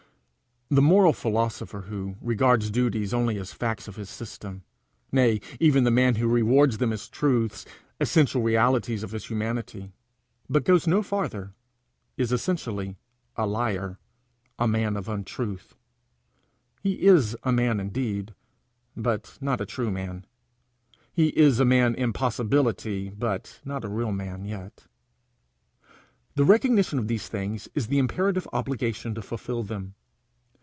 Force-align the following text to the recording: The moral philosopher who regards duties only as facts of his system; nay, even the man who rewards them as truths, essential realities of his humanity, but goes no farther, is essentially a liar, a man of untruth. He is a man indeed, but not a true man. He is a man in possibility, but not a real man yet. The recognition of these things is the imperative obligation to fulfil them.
The 0.73 0.81
moral 0.81 1.11
philosopher 1.11 1.81
who 1.81 2.15
regards 2.21 2.69
duties 2.71 3.13
only 3.13 3.37
as 3.37 3.51
facts 3.51 3.89
of 3.89 3.97
his 3.97 4.09
system; 4.09 4.63
nay, 5.11 5.41
even 5.59 5.83
the 5.83 5.91
man 5.91 6.15
who 6.15 6.29
rewards 6.29 6.77
them 6.77 6.93
as 6.93 7.09
truths, 7.09 7.65
essential 7.99 8.41
realities 8.41 9.03
of 9.03 9.11
his 9.11 9.25
humanity, 9.25 9.91
but 10.49 10.63
goes 10.63 10.87
no 10.87 11.03
farther, 11.03 11.51
is 12.15 12.31
essentially 12.31 12.95
a 13.35 13.45
liar, 13.45 13.99
a 14.57 14.65
man 14.65 14.95
of 14.95 15.09
untruth. 15.09 15.75
He 16.81 17.01
is 17.01 17.35
a 17.43 17.51
man 17.51 17.81
indeed, 17.81 18.33
but 18.95 19.37
not 19.41 19.59
a 19.59 19.65
true 19.65 19.91
man. 19.91 20.25
He 21.11 21.35
is 21.37 21.59
a 21.59 21.65
man 21.65 21.95
in 21.95 22.13
possibility, 22.13 23.09
but 23.09 23.59
not 23.65 23.83
a 23.83 23.89
real 23.89 24.13
man 24.13 24.45
yet. 24.45 24.85
The 26.35 26.45
recognition 26.45 26.97
of 26.97 27.09
these 27.09 27.27
things 27.27 27.67
is 27.75 27.87
the 27.87 27.97
imperative 27.99 28.47
obligation 28.53 29.13
to 29.15 29.21
fulfil 29.21 29.63
them. 29.63 29.95